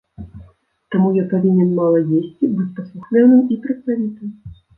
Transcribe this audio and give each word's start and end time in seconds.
Таму 0.95 1.11
я 1.17 1.23
павінен 1.33 1.69
мала 1.81 1.99
есці, 2.21 2.49
быць 2.55 2.67
паслухмяным 2.79 3.45
і 3.53 3.61
працавітым. 3.69 4.35